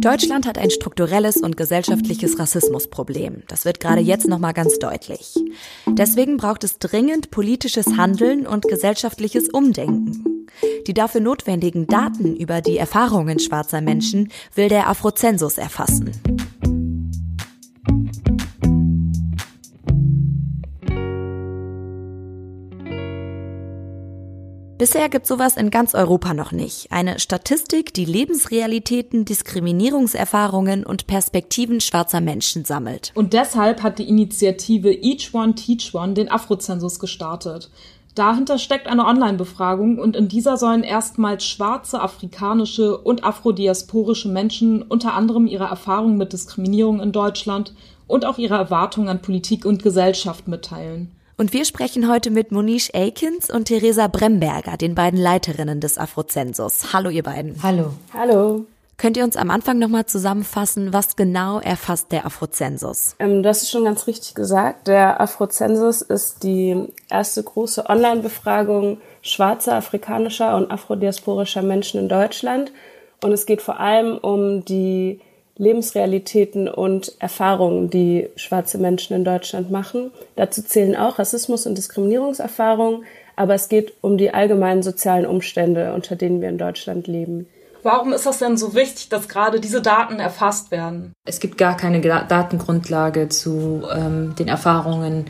Deutschland 0.00 0.46
hat 0.46 0.58
ein 0.58 0.70
strukturelles 0.70 1.38
und 1.38 1.56
gesellschaftliches 1.56 2.38
Rassismusproblem. 2.38 3.42
Das 3.48 3.64
wird 3.64 3.80
gerade 3.80 4.00
jetzt 4.00 4.28
nochmal 4.28 4.52
ganz 4.52 4.78
deutlich. 4.78 5.34
Deswegen 5.86 6.36
braucht 6.36 6.62
es 6.62 6.78
dringend 6.78 7.32
politisches 7.32 7.96
Handeln 7.96 8.46
und 8.46 8.68
gesellschaftliches 8.68 9.48
Umdenken. 9.48 10.46
Die 10.86 10.94
dafür 10.94 11.20
notwendigen 11.20 11.88
Daten 11.88 12.36
über 12.36 12.60
die 12.60 12.78
Erfahrungen 12.78 13.40
schwarzer 13.40 13.80
Menschen 13.80 14.30
will 14.54 14.68
der 14.68 14.88
Afrozensus 14.88 15.58
erfassen. 15.58 16.12
Bisher 24.78 25.08
gibt 25.08 25.26
sowas 25.26 25.56
in 25.56 25.70
ganz 25.70 25.96
Europa 25.96 26.34
noch 26.34 26.52
nicht. 26.52 26.92
Eine 26.92 27.18
Statistik, 27.18 27.92
die 27.94 28.04
Lebensrealitäten, 28.04 29.24
Diskriminierungserfahrungen 29.24 30.86
und 30.86 31.08
Perspektiven 31.08 31.80
schwarzer 31.80 32.20
Menschen 32.20 32.64
sammelt. 32.64 33.10
Und 33.16 33.32
deshalb 33.32 33.82
hat 33.82 33.98
die 33.98 34.08
Initiative 34.08 34.92
Each 34.92 35.34
One 35.34 35.56
Teach 35.56 35.92
One 35.94 36.14
den 36.14 36.30
Afrozensus 36.30 37.00
gestartet. 37.00 37.70
Dahinter 38.14 38.58
steckt 38.58 38.86
eine 38.86 39.04
Online-Befragung 39.04 39.98
und 39.98 40.14
in 40.14 40.28
dieser 40.28 40.56
sollen 40.56 40.84
erstmals 40.84 41.44
schwarze, 41.44 42.00
afrikanische 42.00 42.98
und 42.98 43.24
afrodiasporische 43.24 44.28
Menschen 44.28 44.82
unter 44.82 45.14
anderem 45.14 45.48
ihre 45.48 45.64
Erfahrungen 45.64 46.16
mit 46.16 46.32
Diskriminierung 46.32 47.00
in 47.00 47.10
Deutschland 47.10 47.74
und 48.06 48.24
auch 48.24 48.38
ihre 48.38 48.54
Erwartungen 48.54 49.08
an 49.08 49.22
Politik 49.22 49.64
und 49.64 49.82
Gesellschaft 49.82 50.46
mitteilen. 50.46 51.10
Und 51.40 51.52
wir 51.52 51.64
sprechen 51.64 52.10
heute 52.10 52.32
mit 52.32 52.50
Monish 52.50 52.90
Aikens 52.94 53.48
und 53.48 53.66
Theresa 53.66 54.08
Bremberger, 54.08 54.76
den 54.76 54.96
beiden 54.96 55.20
Leiterinnen 55.20 55.78
des 55.78 55.96
Afrozensus. 55.96 56.92
Hallo 56.92 57.10
ihr 57.10 57.22
beiden. 57.22 57.62
Hallo. 57.62 57.92
Hallo. 58.12 58.64
Könnt 58.96 59.16
ihr 59.16 59.22
uns 59.22 59.36
am 59.36 59.48
Anfang 59.48 59.78
nochmal 59.78 60.06
zusammenfassen, 60.06 60.92
was 60.92 61.14
genau 61.14 61.60
erfasst 61.60 62.10
der 62.10 62.26
Afrozensus? 62.26 63.14
Ähm, 63.20 63.44
das 63.44 63.62
ist 63.62 63.70
schon 63.70 63.84
ganz 63.84 64.08
richtig 64.08 64.34
gesagt. 64.34 64.88
Der 64.88 65.20
Afrozensus 65.20 66.02
ist 66.02 66.42
die 66.42 66.88
erste 67.08 67.44
große 67.44 67.88
Online-Befragung 67.88 68.98
schwarzer, 69.22 69.76
afrikanischer 69.76 70.56
und 70.56 70.72
afrodiasporischer 70.72 71.62
Menschen 71.62 72.00
in 72.00 72.08
Deutschland. 72.08 72.72
Und 73.22 73.30
es 73.30 73.46
geht 73.46 73.62
vor 73.62 73.78
allem 73.78 74.18
um 74.18 74.64
die 74.64 75.20
Lebensrealitäten 75.58 76.68
und 76.68 77.12
Erfahrungen, 77.18 77.90
die 77.90 78.28
schwarze 78.36 78.78
Menschen 78.78 79.14
in 79.14 79.24
Deutschland 79.24 79.70
machen. 79.70 80.12
Dazu 80.36 80.62
zählen 80.62 80.96
auch 80.96 81.18
Rassismus 81.18 81.66
und 81.66 81.76
Diskriminierungserfahrungen, 81.76 83.04
aber 83.36 83.54
es 83.54 83.68
geht 83.68 83.92
um 84.00 84.18
die 84.18 84.32
allgemeinen 84.32 84.82
sozialen 84.82 85.26
Umstände, 85.26 85.92
unter 85.94 86.16
denen 86.16 86.40
wir 86.40 86.48
in 86.48 86.58
Deutschland 86.58 87.06
leben. 87.06 87.46
Warum 87.82 88.12
ist 88.12 88.26
das 88.26 88.38
denn 88.38 88.56
so 88.56 88.74
wichtig, 88.74 89.08
dass 89.08 89.28
gerade 89.28 89.60
diese 89.60 89.80
Daten 89.80 90.18
erfasst 90.18 90.70
werden? 90.70 91.12
Es 91.24 91.40
gibt 91.40 91.58
gar 91.58 91.76
keine 91.76 92.00
Datengrundlage 92.00 93.28
zu 93.28 93.82
ähm, 93.94 94.34
den 94.36 94.48
Erfahrungen 94.48 95.26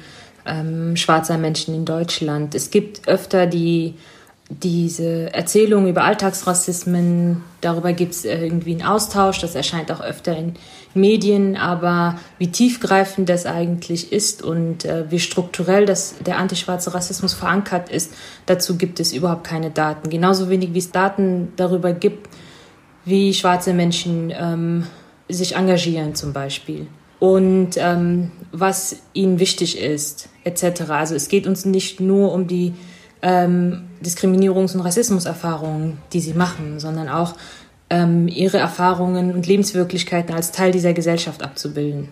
ähm, 0.46 0.96
schwarzer 0.96 1.38
Menschen 1.38 1.74
in 1.74 1.84
Deutschland. 1.84 2.54
Es 2.54 2.70
gibt 2.70 3.06
öfter 3.06 3.46
die 3.46 3.94
diese 4.50 5.32
Erzählung 5.34 5.88
über 5.88 6.04
Alltagsrassismen, 6.04 7.42
darüber 7.60 7.92
gibt 7.92 8.14
es 8.14 8.24
äh, 8.24 8.44
irgendwie 8.44 8.72
einen 8.72 8.82
Austausch, 8.82 9.40
das 9.40 9.54
erscheint 9.54 9.92
auch 9.92 10.00
öfter 10.00 10.36
in 10.36 10.54
Medien, 10.94 11.56
aber 11.56 12.18
wie 12.38 12.50
tiefgreifend 12.50 13.28
das 13.28 13.44
eigentlich 13.44 14.10
ist 14.10 14.42
und 14.42 14.86
äh, 14.86 15.10
wie 15.10 15.20
strukturell 15.20 15.84
das, 15.84 16.14
der 16.24 16.38
antischwarze 16.38 16.94
Rassismus 16.94 17.34
verankert 17.34 17.90
ist, 17.90 18.14
dazu 18.46 18.78
gibt 18.78 19.00
es 19.00 19.12
überhaupt 19.12 19.44
keine 19.44 19.70
Daten. 19.70 20.08
Genauso 20.08 20.48
wenig 20.48 20.72
wie 20.72 20.78
es 20.78 20.92
Daten 20.92 21.52
darüber 21.56 21.92
gibt, 21.92 22.28
wie 23.04 23.34
schwarze 23.34 23.74
Menschen 23.74 24.32
ähm, 24.34 24.86
sich 25.28 25.56
engagieren 25.56 26.14
zum 26.14 26.32
Beispiel 26.32 26.86
und 27.18 27.70
ähm, 27.76 28.30
was 28.52 28.96
ihnen 29.12 29.40
wichtig 29.40 29.78
ist, 29.78 30.30
etc. 30.44 30.82
Also 30.88 31.14
es 31.14 31.28
geht 31.28 31.46
uns 31.46 31.66
nicht 31.66 32.00
nur 32.00 32.32
um 32.32 32.46
die 32.46 32.72
ähm, 33.22 33.88
Diskriminierungs- 34.02 34.74
und 34.74 34.80
Rassismuserfahrungen, 34.80 35.98
die 36.12 36.20
sie 36.20 36.34
machen, 36.34 36.80
sondern 36.80 37.08
auch 37.08 37.34
ähm, 37.90 38.28
ihre 38.28 38.58
Erfahrungen 38.58 39.32
und 39.32 39.46
Lebenswirklichkeiten 39.46 40.34
als 40.34 40.52
Teil 40.52 40.72
dieser 40.72 40.92
Gesellschaft 40.92 41.42
abzubilden. 41.42 42.08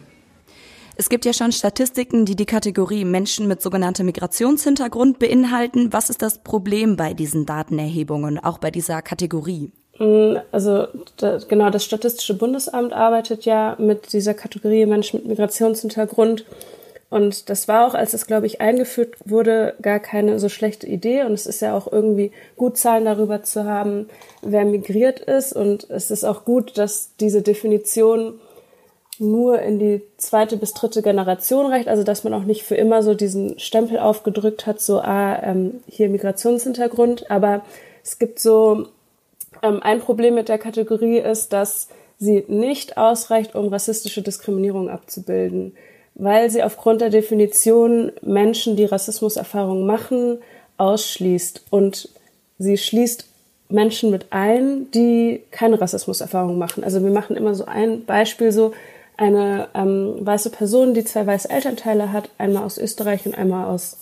Es 0.98 1.10
gibt 1.10 1.26
ja 1.26 1.34
schon 1.34 1.52
Statistiken, 1.52 2.24
die 2.24 2.36
die 2.36 2.46
Kategorie 2.46 3.04
Menschen 3.04 3.46
mit 3.46 3.60
sogenanntem 3.60 4.06
Migrationshintergrund 4.06 5.18
beinhalten. 5.18 5.92
Was 5.92 6.08
ist 6.08 6.22
das 6.22 6.38
Problem 6.38 6.96
bei 6.96 7.12
diesen 7.12 7.44
Datenerhebungen, 7.44 8.38
auch 8.38 8.56
bei 8.56 8.70
dieser 8.70 9.02
Kategorie? 9.02 9.72
Mm, 9.98 10.36
also 10.52 10.86
da, 11.18 11.38
genau, 11.46 11.68
das 11.68 11.84
Statistische 11.84 12.32
Bundesamt 12.32 12.94
arbeitet 12.94 13.44
ja 13.44 13.76
mit 13.78 14.14
dieser 14.14 14.32
Kategorie 14.32 14.86
Menschen 14.86 15.18
mit 15.18 15.28
Migrationshintergrund 15.28 16.46
und 17.08 17.48
das 17.50 17.68
war 17.68 17.86
auch, 17.86 17.94
als 17.94 18.14
es, 18.14 18.26
glaube 18.26 18.46
ich, 18.46 18.60
eingeführt 18.60 19.14
wurde, 19.24 19.74
gar 19.80 20.00
keine 20.00 20.40
so 20.40 20.48
schlechte 20.48 20.86
Idee. 20.86 21.22
Und 21.22 21.32
es 21.32 21.46
ist 21.46 21.60
ja 21.60 21.76
auch 21.76 21.90
irgendwie 21.90 22.32
gut, 22.56 22.76
Zahlen 22.76 23.04
darüber 23.04 23.42
zu 23.44 23.64
haben, 23.64 24.08
wer 24.42 24.64
migriert 24.64 25.20
ist. 25.20 25.52
Und 25.52 25.88
es 25.88 26.10
ist 26.10 26.24
auch 26.24 26.44
gut, 26.44 26.76
dass 26.78 27.10
diese 27.20 27.42
Definition 27.42 28.40
nur 29.18 29.60
in 29.62 29.78
die 29.78 30.02
zweite 30.18 30.56
bis 30.56 30.74
dritte 30.74 31.00
Generation 31.00 31.66
reicht. 31.66 31.86
Also, 31.86 32.02
dass 32.02 32.24
man 32.24 32.34
auch 32.34 32.42
nicht 32.42 32.64
für 32.64 32.74
immer 32.74 33.04
so 33.04 33.14
diesen 33.14 33.58
Stempel 33.60 34.00
aufgedrückt 34.00 34.66
hat, 34.66 34.80
so, 34.80 35.00
ah, 35.00 35.40
ähm, 35.44 35.82
hier 35.86 36.08
Migrationshintergrund. 36.08 37.30
Aber 37.30 37.62
es 38.02 38.18
gibt 38.18 38.40
so, 38.40 38.88
ähm, 39.62 39.80
ein 39.80 40.00
Problem 40.00 40.34
mit 40.34 40.48
der 40.48 40.58
Kategorie 40.58 41.18
ist, 41.18 41.52
dass 41.52 41.88
sie 42.18 42.44
nicht 42.48 42.98
ausreicht, 42.98 43.54
um 43.54 43.68
rassistische 43.68 44.22
Diskriminierung 44.22 44.90
abzubilden 44.90 45.76
weil 46.16 46.50
sie 46.50 46.62
aufgrund 46.62 47.00
der 47.00 47.10
Definition 47.10 48.10
Menschen, 48.22 48.76
die 48.76 48.86
Rassismuserfahrungen 48.86 49.86
machen, 49.86 50.38
ausschließt. 50.78 51.62
Und 51.70 52.08
sie 52.58 52.76
schließt 52.76 53.26
Menschen 53.68 54.10
mit 54.10 54.26
ein, 54.30 54.90
die 54.92 55.42
keine 55.50 55.80
Rassismuserfahrung 55.80 56.58
machen. 56.58 56.84
Also 56.84 57.02
wir 57.02 57.10
machen 57.10 57.36
immer 57.36 57.54
so 57.54 57.66
ein 57.66 58.04
Beispiel 58.04 58.50
so, 58.50 58.72
eine 59.16 59.68
ähm, 59.74 60.14
weiße 60.20 60.50
Person, 60.50 60.92
die 60.92 61.04
zwei 61.04 61.26
weiße 61.26 61.48
Elternteile 61.48 62.12
hat, 62.12 62.28
einmal 62.38 62.64
aus 62.64 62.76
Österreich 62.76 63.24
und 63.24 63.34
einmal 63.34 63.66
aus 63.66 63.96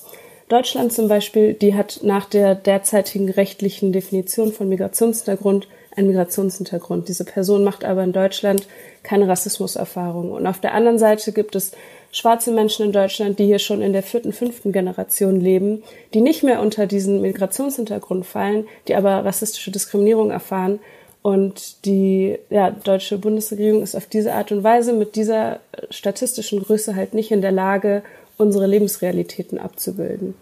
Deutschland 0.48 0.92
zum 0.92 1.08
Beispiel, 1.08 1.54
die 1.54 1.74
hat 1.74 2.00
nach 2.02 2.26
der 2.28 2.54
derzeitigen 2.54 3.30
rechtlichen 3.30 3.92
Definition 3.92 4.52
von 4.52 4.68
Migrationshintergrund 4.68 5.68
einen 5.96 6.08
Migrationshintergrund. 6.08 7.08
Diese 7.08 7.24
Person 7.24 7.64
macht 7.64 7.84
aber 7.84 8.02
in 8.02 8.12
Deutschland 8.12 8.66
keine 9.02 9.28
Rassismuserfahrung. 9.28 10.32
Und 10.32 10.46
auf 10.46 10.60
der 10.60 10.74
anderen 10.74 10.98
Seite 10.98 11.32
gibt 11.32 11.54
es 11.54 11.72
schwarze 12.14 12.52
Menschen 12.52 12.86
in 12.86 12.92
Deutschland, 12.92 13.40
die 13.40 13.46
hier 13.46 13.58
schon 13.58 13.82
in 13.82 13.92
der 13.92 14.04
vierten, 14.04 14.32
fünften 14.32 14.70
Generation 14.70 15.40
leben, 15.40 15.82
die 16.14 16.20
nicht 16.20 16.44
mehr 16.44 16.60
unter 16.60 16.86
diesen 16.86 17.20
Migrationshintergrund 17.20 18.24
fallen, 18.24 18.66
die 18.86 18.94
aber 18.94 19.24
rassistische 19.24 19.72
Diskriminierung 19.72 20.30
erfahren. 20.30 20.78
Und 21.22 21.84
die 21.84 22.38
ja, 22.50 22.70
deutsche 22.70 23.18
Bundesregierung 23.18 23.82
ist 23.82 23.96
auf 23.96 24.06
diese 24.06 24.32
Art 24.32 24.52
und 24.52 24.62
Weise 24.62 24.92
mit 24.92 25.16
dieser 25.16 25.58
statistischen 25.90 26.62
Größe 26.62 26.94
halt 26.94 27.14
nicht 27.14 27.32
in 27.32 27.40
der 27.40 27.50
Lage, 27.50 28.02
unsere 28.36 28.66
Lebensrealitäten 28.66 29.58
abzubilden. 29.58 30.34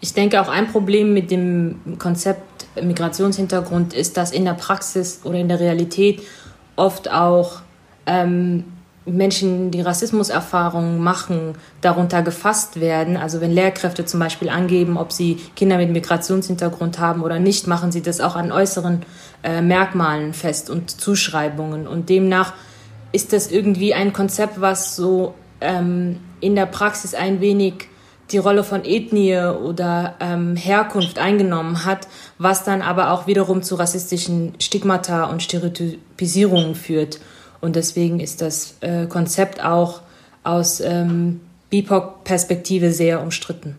Ich 0.00 0.14
denke, 0.14 0.40
auch 0.40 0.48
ein 0.48 0.68
Problem 0.68 1.14
mit 1.14 1.32
dem 1.32 1.96
Konzept 1.98 2.66
Migrationshintergrund 2.80 3.92
ist, 3.92 4.16
dass 4.16 4.30
in 4.30 4.44
der 4.44 4.54
Praxis 4.54 5.22
oder 5.24 5.38
in 5.38 5.48
der 5.48 5.58
Realität 5.58 6.22
oft 6.76 7.10
auch 7.10 7.62
ähm, 8.06 8.64
Menschen, 9.16 9.70
die 9.70 9.80
Rassismuserfahrungen 9.80 10.98
machen, 11.02 11.54
darunter 11.80 12.22
gefasst 12.22 12.80
werden. 12.80 13.16
Also 13.16 13.40
wenn 13.40 13.50
Lehrkräfte 13.50 14.04
zum 14.04 14.20
Beispiel 14.20 14.48
angeben, 14.48 14.96
ob 14.96 15.12
sie 15.12 15.36
Kinder 15.56 15.78
mit 15.78 15.90
Migrationshintergrund 15.90 16.98
haben 16.98 17.22
oder 17.22 17.38
nicht, 17.38 17.66
machen 17.66 17.92
sie 17.92 18.02
das 18.02 18.20
auch 18.20 18.36
an 18.36 18.52
äußeren 18.52 19.02
äh, 19.42 19.62
Merkmalen 19.62 20.34
fest 20.34 20.70
und 20.70 20.90
Zuschreibungen. 20.90 21.86
Und 21.86 22.08
demnach 22.08 22.52
ist 23.12 23.32
das 23.32 23.50
irgendwie 23.50 23.94
ein 23.94 24.12
Konzept, 24.12 24.60
was 24.60 24.96
so 24.96 25.34
ähm, 25.60 26.20
in 26.40 26.54
der 26.54 26.66
Praxis 26.66 27.14
ein 27.14 27.40
wenig 27.40 27.88
die 28.30 28.38
Rolle 28.38 28.62
von 28.62 28.84
Ethnie 28.84 29.38
oder 29.38 30.16
ähm, 30.20 30.54
Herkunft 30.54 31.18
eingenommen 31.18 31.84
hat, 31.84 32.08
was 32.36 32.64
dann 32.64 32.82
aber 32.82 33.10
auch 33.12 33.26
wiederum 33.26 33.62
zu 33.62 33.76
rassistischen 33.76 34.54
Stigmata 34.58 35.24
und 35.24 35.42
Stereotypisierungen 35.42 36.74
führt. 36.74 37.20
Und 37.60 37.76
deswegen 37.76 38.20
ist 38.20 38.40
das 38.40 38.76
äh, 38.80 39.06
Konzept 39.06 39.62
auch 39.62 40.00
aus 40.44 40.80
ähm, 40.80 41.40
BIPOC-Perspektive 41.70 42.92
sehr 42.92 43.20
umstritten. 43.20 43.76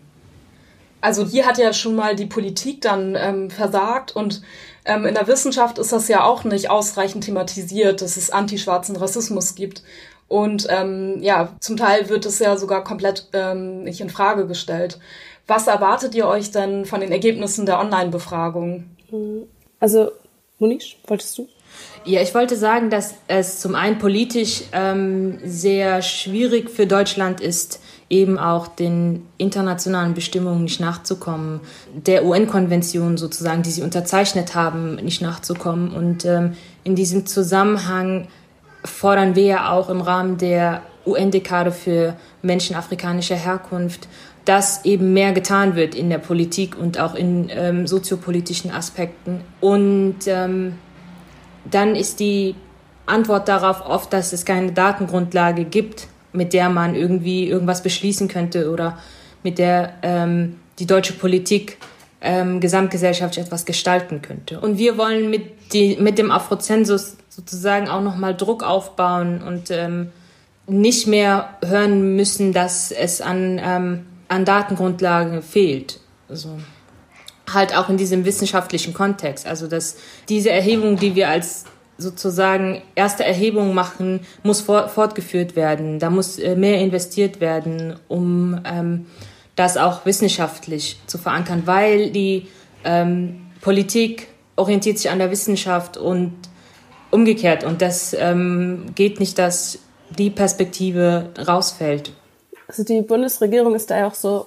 Also 1.00 1.26
hier 1.26 1.46
hat 1.46 1.58
ja 1.58 1.72
schon 1.72 1.96
mal 1.96 2.14
die 2.14 2.26
Politik 2.26 2.82
dann 2.82 3.16
ähm, 3.16 3.50
versagt 3.50 4.14
und 4.14 4.42
ähm, 4.84 5.06
in 5.06 5.14
der 5.14 5.26
Wissenschaft 5.26 5.78
ist 5.78 5.92
das 5.92 6.08
ja 6.08 6.24
auch 6.24 6.44
nicht 6.44 6.70
ausreichend 6.70 7.24
thematisiert, 7.24 8.02
dass 8.02 8.16
es 8.16 8.30
antischwarzen 8.30 8.96
Rassismus 8.96 9.54
gibt. 9.54 9.82
Und 10.28 10.66
ähm, 10.70 11.18
ja, 11.22 11.54
zum 11.58 11.76
Teil 11.76 12.08
wird 12.08 12.26
es 12.26 12.38
ja 12.38 12.56
sogar 12.56 12.84
komplett 12.84 13.28
ähm, 13.32 13.84
nicht 13.84 14.00
in 14.00 14.10
Frage 14.10 14.46
gestellt. 14.46 14.98
Was 15.46 15.66
erwartet 15.66 16.14
ihr 16.14 16.28
euch 16.28 16.52
denn 16.52 16.84
von 16.84 17.00
den 17.00 17.10
Ergebnissen 17.10 17.66
der 17.66 17.80
Online-Befragung? 17.80 18.84
Also, 19.80 20.12
Monish, 20.58 20.98
wolltest 21.06 21.36
du? 21.36 21.48
Ja, 22.04 22.22
ich 22.22 22.34
wollte 22.34 22.56
sagen, 22.56 22.88
dass 22.88 23.14
es 23.28 23.60
zum 23.60 23.74
einen 23.74 23.98
politisch 23.98 24.62
ähm, 24.72 25.38
sehr 25.44 26.00
schwierig 26.00 26.70
für 26.70 26.86
Deutschland 26.86 27.40
ist, 27.40 27.80
eben 28.08 28.38
auch 28.38 28.66
den 28.66 29.26
internationalen 29.38 30.14
Bestimmungen 30.14 30.64
nicht 30.64 30.80
nachzukommen, 30.80 31.60
der 31.94 32.24
UN-Konvention 32.24 33.18
sozusagen, 33.18 33.62
die 33.62 33.70
sie 33.70 33.82
unterzeichnet 33.82 34.54
haben, 34.54 34.96
nicht 34.96 35.22
nachzukommen. 35.22 35.92
Und 35.92 36.24
ähm, 36.24 36.54
in 36.84 36.96
diesem 36.96 37.26
Zusammenhang 37.26 38.28
fordern 38.84 39.36
wir 39.36 39.44
ja 39.44 39.70
auch 39.70 39.90
im 39.90 40.00
Rahmen 40.00 40.38
der 40.38 40.82
UN-Dekade 41.06 41.70
für 41.70 42.16
Menschen 42.42 42.76
afrikanischer 42.76 43.36
Herkunft, 43.36 44.08
dass 44.44 44.84
eben 44.84 45.12
mehr 45.12 45.32
getan 45.32 45.76
wird 45.76 45.94
in 45.94 46.10
der 46.10 46.18
Politik 46.18 46.76
und 46.78 46.98
auch 46.98 47.14
in 47.14 47.48
ähm, 47.50 47.86
soziopolitischen 47.86 48.70
Aspekten. 48.70 49.42
Und 49.60 50.16
ähm, 50.26 50.74
dann 51.64 51.96
ist 51.96 52.20
die 52.20 52.54
Antwort 53.06 53.48
darauf 53.48 53.84
oft, 53.86 54.12
dass 54.12 54.32
es 54.32 54.44
keine 54.44 54.72
Datengrundlage 54.72 55.64
gibt, 55.64 56.08
mit 56.32 56.52
der 56.52 56.68
man 56.68 56.94
irgendwie 56.94 57.48
irgendwas 57.48 57.82
beschließen 57.82 58.28
könnte 58.28 58.70
oder 58.70 58.98
mit 59.42 59.58
der 59.58 59.94
ähm, 60.02 60.56
die 60.78 60.86
deutsche 60.86 61.12
Politik 61.14 61.78
ähm, 62.20 62.60
gesamtgesellschaftlich 62.60 63.44
etwas 63.44 63.64
gestalten 63.64 64.22
könnte. 64.22 64.60
Und 64.60 64.78
wir 64.78 64.98
wollen 64.98 65.30
mit, 65.30 65.72
die, 65.72 65.96
mit 65.96 66.18
dem 66.18 66.30
Afrozensus 66.30 67.16
sozusagen 67.28 67.88
auch 67.88 68.02
nochmal 68.02 68.36
Druck 68.36 68.62
aufbauen 68.62 69.42
und 69.42 69.70
ähm, 69.70 70.12
nicht 70.66 71.06
mehr 71.06 71.56
hören 71.64 72.16
müssen, 72.16 72.52
dass 72.52 72.92
es 72.92 73.20
an, 73.20 73.60
ähm, 73.62 74.06
an 74.28 74.44
Datengrundlagen 74.44 75.42
fehlt. 75.42 76.00
Also 76.28 76.58
halt 77.54 77.76
auch 77.76 77.88
in 77.88 77.96
diesem 77.96 78.24
wissenschaftlichen 78.24 78.94
Kontext. 78.94 79.46
Also 79.46 79.66
dass 79.66 79.96
diese 80.28 80.50
Erhebung, 80.50 80.96
die 80.96 81.14
wir 81.14 81.28
als 81.28 81.64
sozusagen 81.98 82.82
erste 82.94 83.24
Erhebung 83.24 83.74
machen, 83.74 84.20
muss 84.42 84.60
fortgeführt 84.60 85.54
werden. 85.54 85.98
Da 85.98 86.10
muss 86.10 86.38
äh, 86.38 86.56
mehr 86.56 86.80
investiert 86.80 87.40
werden, 87.40 87.96
um 88.08 88.60
ähm, 88.64 89.06
das 89.56 89.76
auch 89.76 90.06
wissenschaftlich 90.06 90.98
zu 91.06 91.18
verankern, 91.18 91.62
weil 91.66 92.10
die 92.10 92.48
ähm, 92.84 93.46
Politik 93.60 94.28
orientiert 94.56 94.98
sich 94.98 95.10
an 95.10 95.18
der 95.18 95.30
Wissenschaft 95.30 95.96
und 95.96 96.32
umgekehrt. 97.10 97.64
Und 97.64 97.82
das 97.82 98.14
ähm, 98.18 98.86
geht 98.94 99.20
nicht, 99.20 99.38
dass 99.38 99.78
die 100.10 100.30
Perspektive 100.30 101.30
rausfällt. 101.46 102.12
Also 102.68 102.84
die 102.84 103.02
Bundesregierung 103.02 103.74
ist 103.74 103.90
da 103.90 103.98
ja 103.98 104.06
auch 104.06 104.14
so 104.14 104.46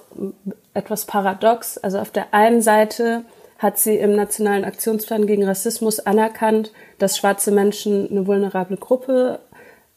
etwas 0.74 1.06
paradox. 1.06 1.78
Also 1.78 1.98
auf 1.98 2.10
der 2.10 2.34
einen 2.34 2.60
Seite 2.60 3.24
hat 3.58 3.78
sie 3.78 3.96
im 3.96 4.14
Nationalen 4.14 4.64
Aktionsplan 4.64 5.26
gegen 5.26 5.44
Rassismus 5.44 6.00
anerkannt, 6.00 6.72
dass 6.98 7.16
schwarze 7.16 7.50
Menschen 7.50 8.10
eine 8.10 8.26
vulnerable 8.26 8.76
Gruppe 8.76 9.38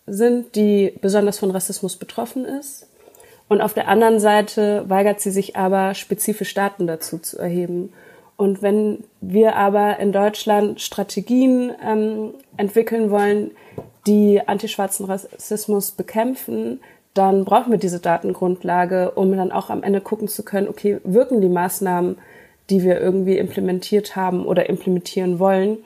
sind, 0.06 0.56
die 0.56 0.94
besonders 1.02 1.40
von 1.40 1.52
Rassismus 1.52 1.98
betroffen 1.98 2.46
ist. 2.46 2.88
Und 3.50 3.62
auf 3.62 3.74
der 3.74 3.88
anderen 3.88 4.20
Seite 4.20 4.86
weigert 4.88 5.20
sie 5.22 5.32
sich 5.32 5.56
aber, 5.56 5.94
spezifische 5.94 6.56
Daten 6.56 6.88
dazu 6.88 7.18
zu 7.18 7.38
erheben. 7.38 7.94
Und 8.36 8.62
wenn 8.62 9.04
wir 9.20 9.56
aber 9.56 10.00
in 10.00 10.12
Deutschland 10.12 10.80
Strategien 10.80 11.72
ähm, 11.84 12.34
entwickeln 12.56 13.10
wollen, 13.10 13.52
die 14.06 14.42
antischwarzen 14.46 15.06
Rassismus 15.06 15.92
bekämpfen, 15.92 16.80
dann 17.18 17.46
brauchen 17.46 17.72
wir 17.72 17.80
diese 17.80 18.00
Datengrundlage, 18.00 19.12
um 19.12 19.36
dann 19.36 19.52
auch 19.52 19.70
am 19.70 19.84
Ende 19.84 20.02
gucken 20.02 20.28
zu 20.28 20.44
können, 20.44 20.68
okay, 20.68 21.00
wirken 21.04 21.42
die 21.42 21.50
Maßnahmen 21.50 22.18
die 22.70 22.84
wir 22.84 23.00
irgendwie 23.00 23.38
implementiert 23.38 24.16
haben 24.16 24.46
oder 24.46 24.70
implementieren 24.70 25.40
wollen. 25.40 25.78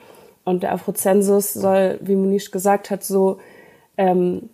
Und 0.44 0.64
der 0.64 0.72
Afrozensus 0.72 1.52
soll, 1.52 1.98
wie 2.00 2.16
Munish 2.16 2.50
gesagt 2.50 2.90
hat, 2.90 3.04
so 3.04 3.38
ähm, 3.96 4.50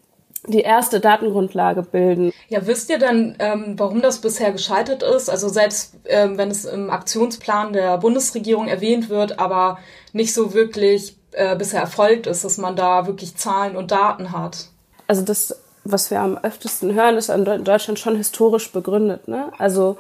die 0.46 0.60
erste 0.60 1.00
Datengrundlage 1.00 1.82
bilden. 1.82 2.32
Ja, 2.48 2.66
wisst 2.66 2.90
ihr 2.90 2.98
denn, 2.98 3.36
ähm, 3.38 3.74
warum 3.78 4.02
das 4.02 4.20
bisher 4.20 4.52
gescheitert 4.52 5.02
ist? 5.02 5.30
Also 5.30 5.48
selbst 5.48 5.94
ähm, 6.04 6.36
wenn 6.36 6.50
es 6.50 6.66
im 6.66 6.90
Aktionsplan 6.90 7.72
der 7.72 7.96
Bundesregierung 7.98 8.68
erwähnt 8.68 9.08
wird, 9.08 9.38
aber 9.38 9.78
nicht 10.12 10.34
so 10.34 10.52
wirklich 10.52 11.16
äh, 11.32 11.56
bisher 11.56 11.80
erfolgt 11.80 12.26
ist, 12.26 12.44
dass 12.44 12.58
man 12.58 12.76
da 12.76 13.06
wirklich 13.06 13.36
Zahlen 13.36 13.76
und 13.76 13.90
Daten 13.90 14.32
hat. 14.32 14.68
Also 15.06 15.22
das, 15.22 15.58
was 15.90 16.10
wir 16.10 16.20
am 16.20 16.38
öftesten 16.38 16.94
hören, 16.94 17.16
ist 17.16 17.30
in 17.30 17.44
Deutschland 17.64 17.98
schon 17.98 18.16
historisch 18.16 18.72
begründet. 18.72 19.28
Ne? 19.28 19.50
Also 19.58 19.96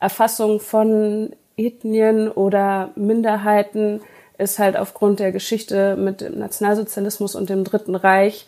Erfassung 0.00 0.60
von 0.60 1.34
Ethnien 1.56 2.30
oder 2.30 2.90
Minderheiten 2.94 4.00
ist 4.38 4.58
halt 4.58 4.76
aufgrund 4.76 5.18
der 5.18 5.32
Geschichte 5.32 5.96
mit 5.96 6.20
dem 6.20 6.38
Nationalsozialismus 6.38 7.34
und 7.34 7.50
dem 7.50 7.64
Dritten 7.64 7.96
Reich, 7.96 8.46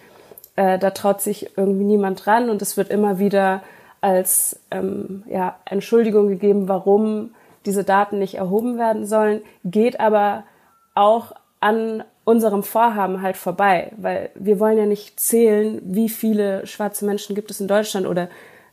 äh, 0.57 0.79
da 0.79 0.91
traut 0.91 1.21
sich 1.21 1.57
irgendwie 1.57 1.85
niemand 1.85 2.25
dran 2.25 2.49
und 2.49 2.63
es 2.63 2.77
wird 2.77 2.91
immer 2.91 3.19
wieder 3.19 3.63
als 4.01 4.61
ähm, 4.71 5.25
ja, 5.29 5.57
Entschuldigung 5.65 6.29
gegeben, 6.29 6.69
warum 6.69 7.35
diese 7.67 7.85
Daten 7.85 8.19
nicht 8.19 8.37
erhoben 8.37 8.79
werden 8.79 9.05
sollen, 9.07 9.43
geht 9.65 10.01
aber 10.01 10.45
auch 10.95 11.33
an 11.61 12.05
unserem 12.25 12.63
Vorhaben 12.63 13.23
halt 13.23 13.37
vorbei, 13.37 13.93
weil 13.97 14.31
wir 14.35 14.61
wollen 14.61 14.79
ja 14.79 14.87
nicht 14.87 15.19
zählen, 15.19 15.81
wie 15.85 16.09
viele 16.09 16.67
schwarze 16.67 17.05
Menschen 17.05 17.35
gibt 17.35 17.51
es 17.51 17.61
in 17.61 17.69
Deutschland 17.69 18.07
oder 18.07 18.29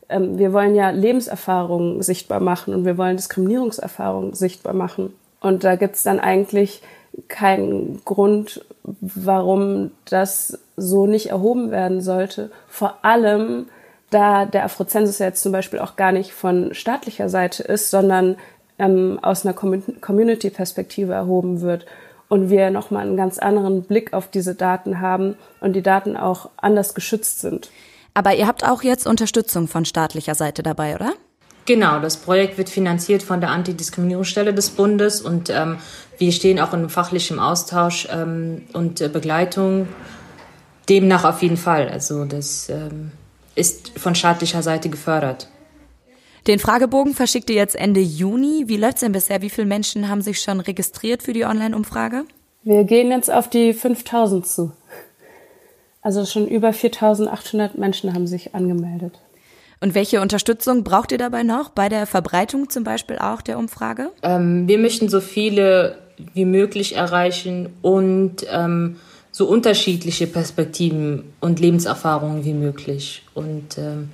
ähm, 0.08 0.38
wir 0.38 0.52
wollen 0.52 0.74
ja 0.74 0.90
Lebenserfahrungen 0.90 2.02
sichtbar 2.02 2.40
machen 2.40 2.74
und 2.74 2.84
wir 2.84 2.98
wollen 2.98 3.16
Diskriminierungserfahrungen 3.16 4.34
sichtbar 4.34 4.74
machen. 4.74 5.14
Und 5.40 5.64
da 5.64 5.76
gibt's 5.76 6.02
dann 6.02 6.20
eigentlich 6.20 6.82
keinen 7.28 8.02
Grund, 8.04 8.64
warum 9.00 9.90
das 10.04 10.58
so 10.76 11.06
nicht 11.06 11.30
erhoben 11.30 11.70
werden 11.70 12.00
sollte. 12.00 12.50
Vor 12.68 12.98
allem, 13.02 13.66
da 14.10 14.46
der 14.46 14.64
Afrozensus 14.64 15.18
ja 15.18 15.26
jetzt 15.26 15.42
zum 15.42 15.52
Beispiel 15.52 15.78
auch 15.80 15.96
gar 15.96 16.12
nicht 16.12 16.32
von 16.32 16.74
staatlicher 16.74 17.28
Seite 17.28 17.62
ist, 17.62 17.90
sondern 17.90 18.36
ähm, 18.78 19.18
aus 19.22 19.44
einer 19.44 19.54
Community-Perspektive 19.54 21.12
erhoben 21.12 21.60
wird 21.60 21.86
und 22.28 22.50
wir 22.50 22.70
nochmal 22.70 23.06
einen 23.06 23.16
ganz 23.16 23.38
anderen 23.38 23.82
Blick 23.82 24.12
auf 24.12 24.30
diese 24.30 24.54
Daten 24.54 25.00
haben 25.00 25.36
und 25.60 25.74
die 25.74 25.82
Daten 25.82 26.16
auch 26.16 26.50
anders 26.56 26.94
geschützt 26.94 27.40
sind. 27.40 27.70
Aber 28.14 28.34
ihr 28.34 28.46
habt 28.46 28.64
auch 28.64 28.82
jetzt 28.82 29.06
Unterstützung 29.06 29.68
von 29.68 29.84
staatlicher 29.84 30.34
Seite 30.34 30.62
dabei, 30.62 30.94
oder? 30.94 31.12
Genau, 31.66 32.00
das 32.00 32.16
Projekt 32.16 32.56
wird 32.56 32.70
finanziert 32.70 33.22
von 33.22 33.40
der 33.40 33.50
Antidiskriminierungsstelle 33.50 34.54
des 34.54 34.70
Bundes 34.70 35.20
und 35.20 35.50
ähm, 35.50 35.76
wir 36.16 36.32
stehen 36.32 36.60
auch 36.60 36.72
in 36.72 36.88
fachlichem 36.88 37.38
Austausch 37.38 38.08
ähm, 38.10 38.62
und 38.72 39.00
äh, 39.00 39.08
Begleitung. 39.08 39.86
Demnach 40.88 41.24
auf 41.24 41.42
jeden 41.42 41.58
Fall. 41.58 41.88
Also 41.90 42.24
das 42.24 42.70
ähm, 42.70 43.12
ist 43.54 43.98
von 43.98 44.14
staatlicher 44.14 44.62
Seite 44.62 44.88
gefördert. 44.88 45.48
Den 46.48 46.58
Fragebogen 46.58 47.12
verschickt 47.12 47.50
ihr 47.50 47.56
jetzt 47.56 47.76
Ende 47.76 48.00
Juni. 48.00 48.64
Wie 48.68 48.78
läuft's 48.78 49.02
denn 49.02 49.12
bisher? 49.12 49.42
Wie 49.42 49.50
viele 49.50 49.66
Menschen 49.66 50.08
haben 50.08 50.22
sich 50.22 50.40
schon 50.40 50.60
registriert 50.60 51.22
für 51.22 51.34
die 51.34 51.44
Online-Umfrage? 51.44 52.24
Wir 52.62 52.84
gehen 52.84 53.10
jetzt 53.10 53.30
auf 53.30 53.50
die 53.50 53.74
5000 53.74 54.46
zu. 54.46 54.72
Also 56.00 56.24
schon 56.24 56.48
über 56.48 56.72
4800 56.72 57.76
Menschen 57.76 58.14
haben 58.14 58.26
sich 58.26 58.54
angemeldet. 58.54 59.20
Und 59.82 59.94
welche 59.94 60.22
Unterstützung 60.22 60.84
braucht 60.84 61.12
ihr 61.12 61.18
dabei 61.18 61.42
noch 61.42 61.68
bei 61.68 61.90
der 61.90 62.06
Verbreitung 62.06 62.70
zum 62.70 62.82
Beispiel 62.82 63.18
auch 63.18 63.42
der 63.42 63.58
Umfrage? 63.58 64.10
Ähm, 64.22 64.66
wir 64.66 64.78
möchten 64.78 65.10
so 65.10 65.20
viele 65.20 65.98
wie 66.32 66.46
möglich 66.46 66.96
erreichen 66.96 67.68
und 67.82 68.46
ähm, 68.50 68.96
so 69.32 69.46
unterschiedliche 69.46 70.26
Perspektiven 70.26 71.24
und 71.40 71.60
Lebenserfahrungen 71.60 72.46
wie 72.46 72.54
möglich. 72.54 73.22
Und 73.34 73.76
ähm, 73.76 74.08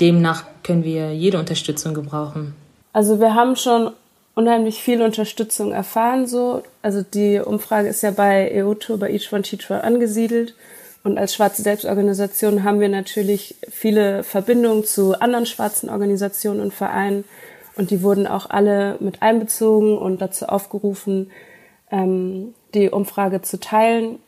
demnach 0.00 0.44
können 0.62 0.84
wir 0.84 1.14
jede 1.14 1.38
Unterstützung 1.38 1.94
gebrauchen. 1.94 2.54
Also 2.92 3.20
wir 3.20 3.34
haben 3.34 3.56
schon 3.56 3.92
unheimlich 4.34 4.82
viel 4.82 5.02
Unterstützung 5.02 5.72
erfahren. 5.72 6.26
So, 6.26 6.62
also 6.82 7.02
die 7.02 7.40
Umfrage 7.40 7.88
ist 7.88 8.02
ja 8.02 8.10
bei 8.10 8.50
EUTO, 8.54 8.96
bei 8.98 9.10
Each 9.10 9.32
One 9.32 9.42
Teach 9.42 9.70
One 9.70 9.82
angesiedelt. 9.82 10.54
Und 11.02 11.18
als 11.18 11.34
schwarze 11.34 11.62
Selbstorganisation 11.62 12.64
haben 12.64 12.80
wir 12.80 12.88
natürlich 12.88 13.54
viele 13.70 14.24
Verbindungen 14.24 14.84
zu 14.84 15.20
anderen 15.20 15.46
schwarzen 15.46 15.88
Organisationen 15.88 16.60
und 16.60 16.74
Vereinen. 16.74 17.24
Und 17.76 17.90
die 17.90 18.02
wurden 18.02 18.26
auch 18.26 18.50
alle 18.50 18.96
mit 19.00 19.22
einbezogen 19.22 19.96
und 19.96 20.20
dazu 20.20 20.46
aufgerufen, 20.46 21.30
ähm, 21.90 22.54
die 22.74 22.90
Umfrage 22.90 23.42
zu 23.42 23.60
teilen. 23.60 24.18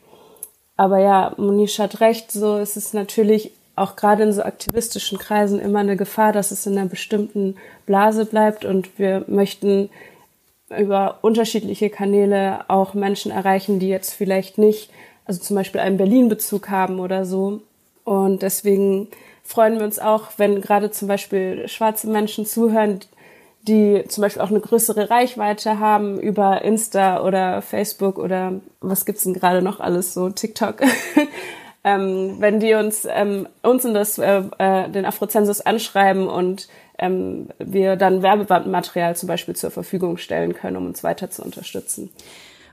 Aber 0.77 0.99
ja, 0.99 1.33
Monish 1.37 1.79
hat 1.79 1.99
recht, 1.99 2.31
so 2.31 2.57
ist 2.57 2.77
es 2.77 2.93
natürlich 2.93 3.51
auch 3.79 3.95
gerade 3.95 4.23
in 4.23 4.33
so 4.33 4.43
aktivistischen 4.43 5.17
Kreisen 5.17 5.59
immer 5.59 5.79
eine 5.79 5.97
Gefahr, 5.97 6.33
dass 6.33 6.51
es 6.51 6.65
in 6.65 6.77
einer 6.77 6.89
bestimmten 6.89 7.55
Blase 7.85 8.25
bleibt. 8.25 8.65
Und 8.65 8.99
wir 8.99 9.25
möchten 9.27 9.89
über 10.77 11.19
unterschiedliche 11.21 11.89
Kanäle 11.89 12.69
auch 12.69 12.93
Menschen 12.93 13.31
erreichen, 13.31 13.79
die 13.79 13.89
jetzt 13.89 14.13
vielleicht 14.13 14.57
nicht 14.57 14.91
also 15.29 15.41
zum 15.41 15.57
Beispiel 15.57 15.79
einen 15.79 15.97
Berlin-Bezug 15.97 16.69
haben 16.69 16.99
oder 16.99 17.23
so. 17.23 17.61
Und 18.03 18.41
deswegen 18.41 19.09
freuen 19.43 19.77
wir 19.77 19.85
uns 19.85 19.99
auch, 19.99 20.29
wenn 20.37 20.59
gerade 20.59 20.89
zum 20.89 21.07
Beispiel 21.07 21.67
schwarze 21.67 22.09
Menschen 22.09 22.47
zuhören, 22.47 23.01
die 23.61 24.03
zum 24.07 24.23
Beispiel 24.23 24.41
auch 24.41 24.49
eine 24.49 24.59
größere 24.59 25.11
Reichweite 25.11 25.77
haben 25.77 26.19
über 26.19 26.63
Insta 26.63 27.23
oder 27.23 27.61
Facebook 27.61 28.17
oder 28.17 28.53
was 28.81 29.05
gibt's 29.05 29.23
denn 29.23 29.35
gerade 29.35 29.61
noch 29.61 29.79
alles 29.79 30.15
so 30.15 30.31
TikTok. 30.31 30.81
ähm, 31.95 32.35
wenn 32.39 32.59
die 32.59 32.73
uns 32.73 33.07
ähm, 33.09 33.47
uns 33.61 33.85
in 33.85 33.93
das 33.93 34.17
äh, 34.17 34.43
äh, 34.57 34.89
den 34.89 35.05
Afrozensus 35.05 35.61
anschreiben 35.61 36.27
und 36.27 36.67
ähm, 36.97 37.47
wir 37.57 37.95
dann 37.95 38.21
Werbematerial 38.21 39.15
zum 39.15 39.27
Beispiel 39.27 39.55
zur 39.55 39.71
Verfügung 39.71 40.17
stellen 40.17 40.53
können, 40.53 40.77
um 40.77 40.85
uns 40.85 41.03
weiter 41.03 41.29
zu 41.29 41.43
unterstützen. 41.43 42.09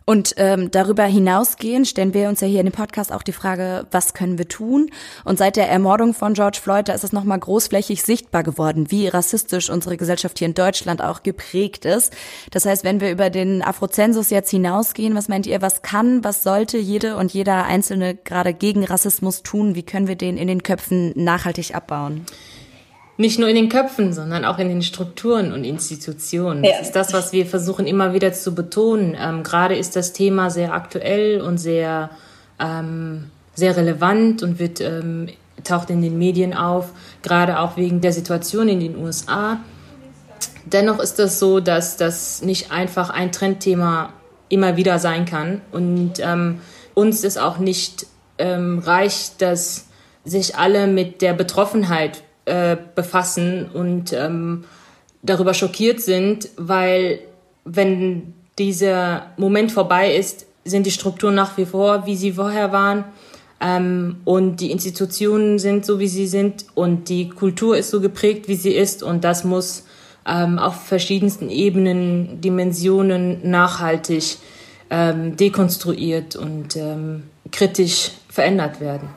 Und 0.09 0.35
ähm, 0.37 0.71
darüber 0.71 1.03
hinausgehend 1.03 1.89
stellen 1.89 2.15
wir 2.15 2.29
uns 2.29 2.41
ja 2.41 2.47
hier 2.47 2.61
in 2.61 2.67
dem 2.67 2.73
Podcast 2.73 3.11
auch 3.13 3.25
die 3.25 3.33
Frage, 3.33 3.89
was 3.91 4.15
können 4.15 4.39
wir 4.39 4.47
tun? 4.47 4.89
Und 5.25 5.37
seit 5.37 5.57
der 5.57 5.69
Ermordung 5.69 6.15
von 6.15 6.35
George 6.35 6.61
Floyd, 6.63 6.89
da 6.89 6.93
ist 6.93 7.03
es 7.03 7.13
nochmal 7.13 7.41
großflächig 7.41 8.05
sichtbar 8.05 8.45
geworden, 8.45 8.93
wie 8.93 9.09
rassistisch 9.09 9.69
unsere 9.69 9.97
Gesellschaft 9.97 10.39
hier 10.39 10.47
in 10.47 10.55
Deutschland 10.55 11.03
auch 11.03 11.25
geprägt 11.25 11.85
ist. 11.85 12.13
Das 12.53 12.67
heißt, 12.67 12.85
wenn 12.85 13.01
wir 13.01 13.11
über 13.11 13.31
den 13.31 13.63
Afrozensus 13.63 14.31
jetzt 14.31 14.51
hinausgehen, 14.51 15.17
was 15.17 15.27
meint 15.27 15.49
ihr, 15.49 15.61
was 15.61 15.83
kann, 15.83 16.23
was 16.23 16.45
sollte 16.45 16.79
jede 16.79 17.17
und 17.17 17.35
jeder 17.35 17.65
Einzelne 17.65 18.15
gerade 18.15 18.55
gegen 18.55 18.85
Rassismus 18.85 19.43
tun? 19.43 19.75
Wie 19.75 19.83
können 19.83 20.07
wir 20.07 20.17
den 20.17 20.37
in 20.37 20.47
den 20.47 20.63
Köpfen 20.63 21.15
nachhaltig 21.17 21.75
abbauen? 21.75 22.27
Nicht 23.19 23.39
nur 23.39 23.49
in 23.49 23.55
den 23.55 23.69
Köpfen, 23.69 24.13
sondern 24.13 24.45
auch 24.45 24.59
in 24.59 24.69
den 24.69 24.83
Strukturen 24.83 25.53
und 25.53 25.65
Institutionen. 25.65 26.65
Ja. 26.65 26.73
Das 26.73 26.89
ist 26.89 26.97
das, 26.97 27.13
was 27.13 27.33
wir 27.33 27.47
versuchen 27.47 27.87
immer 27.87 28.13
wieder 28.13 28.33
zu 28.33 28.55
betonen. 28.55 29.17
Ähm, 29.19 29.43
gerade 29.43 29.77
ist 29.77 29.97
das 29.97 30.13
Thema 30.13 30.51
sehr 30.51 30.75
aktuell 30.75 31.41
und 31.41 31.59
sehr, 31.59 32.11
ähm, 32.61 33.31
sehr 33.55 33.77
relevant 33.77 34.43
und 34.43 34.59
wird, 34.59 34.81
ähm, 34.81 35.29
taucht 35.65 35.89
in 35.89 36.03
den 36.03 36.19
Medien 36.19 36.55
auf, 36.55 36.91
gerade 37.23 37.59
auch 37.61 37.77
wegen 37.77 38.03
der 38.03 38.13
Situation 38.13 38.69
in 38.69 38.81
den 38.81 38.97
USA. 38.99 39.61
Dennoch 40.67 40.99
ist 40.99 41.19
das 41.19 41.39
so, 41.39 41.61
dass 41.61 41.97
das 41.97 42.43
nicht 42.43 42.71
einfach 42.71 43.09
ein 43.09 43.33
Trendthema 43.33 44.13
immer 44.49 44.77
wieder 44.77 44.99
sein 44.99 45.25
kann 45.25 45.61
und 45.73 46.15
ähm, 46.19 46.61
uns 46.95 47.25
ist 47.25 47.39
auch 47.39 47.59
nicht 47.59 48.07
ähm, 48.39 48.79
reicht, 48.79 49.43
dass 49.43 49.87
sich 50.25 50.57
alle 50.57 50.87
mit 50.87 51.23
der 51.23 51.35
Betroffenheit 51.35 52.23
äh, 52.47 52.77
befassen 52.95 53.69
und 53.73 54.13
ähm, 54.13 54.65
darüber 55.23 55.53
schockiert 55.53 56.01
sind, 56.01 56.49
weil 56.57 57.19
wenn 57.65 58.35
dieser 58.59 59.27
Moment 59.37 59.73
vorbei 59.73 60.15
ist, 60.15 60.47
sind 60.65 60.87
die 60.87 60.91
Strukturen 60.91 61.35
nach 61.35 61.57
wie 61.57 61.67
vor, 61.67 62.07
wie 62.07 62.17
sie 62.17 62.33
vorher 62.33 62.73
waren. 62.73 63.05
Ähm, 63.61 64.17
und 64.25 64.61
die 64.61 64.71
Institutionen 64.71 65.59
sind 65.59 65.87
so, 65.87 65.99
wie 65.99 66.09
sie 66.09 66.27
sind. 66.27 66.67
Und 66.75 67.09
die 67.09 67.29
Kultur 67.29 67.77
ist 67.77 67.91
so 67.91 68.01
geprägt, 68.01 68.49
wie 68.49 68.57
sie 68.57 68.75
ist. 68.75 69.03
Und 69.03 69.25
das 69.25 69.45
muss 69.45 69.85
ähm, 70.27 70.59
auf 70.59 70.87
verschiedensten 70.87 71.51
Ebenen, 71.51 72.41
Dimensionen 72.41 73.49
nachhaltig 73.49 74.39
ähm, 74.91 75.37
dekonstruiert 75.37 76.37
und 76.37 76.77
ähm, 76.77 77.25
kritisch 77.51 78.13
verändert 78.29 78.81
werden. 78.81 79.09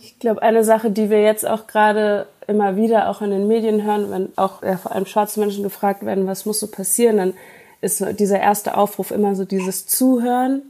Ich 0.00 0.18
glaube, 0.18 0.42
eine 0.42 0.64
Sache, 0.64 0.90
die 0.90 1.10
wir 1.10 1.22
jetzt 1.22 1.46
auch 1.46 1.66
gerade 1.66 2.26
immer 2.46 2.76
wieder 2.76 3.08
auch 3.08 3.22
in 3.22 3.30
den 3.30 3.46
Medien 3.46 3.84
hören, 3.84 4.10
wenn 4.10 4.28
auch 4.36 4.62
ja, 4.62 4.76
vor 4.76 4.92
allem 4.92 5.06
schwarze 5.06 5.40
Menschen 5.40 5.62
gefragt 5.62 6.04
werden, 6.04 6.26
was 6.26 6.46
muss 6.46 6.60
so 6.60 6.66
passieren, 6.66 7.16
dann 7.16 7.34
ist 7.80 8.04
dieser 8.18 8.40
erste 8.40 8.76
Aufruf 8.76 9.10
immer 9.10 9.34
so 9.34 9.44
dieses 9.44 9.86
Zuhören, 9.86 10.62